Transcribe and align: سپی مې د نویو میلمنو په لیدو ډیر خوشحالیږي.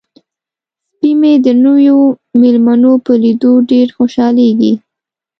سپی 0.89 1.11
مې 1.19 1.33
د 1.45 1.47
نویو 1.65 1.97
میلمنو 2.41 2.93
په 3.05 3.13
لیدو 3.23 3.51
ډیر 3.69 3.87
خوشحالیږي. 3.97 4.73